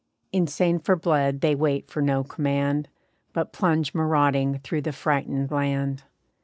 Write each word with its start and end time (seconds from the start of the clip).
Insane 0.33 0.79
for 0.79 0.95
blood 0.95 1.41
they 1.41 1.53
wait 1.53 1.87
for 1.91 2.01
no 2.01 2.23
command, 2.23 2.89
But 3.33 3.53
plunge 3.53 3.93
marauding 3.93 4.57
through 4.57 4.81
the 4.81 4.91
frightened 4.93 5.51
land. 5.51 6.05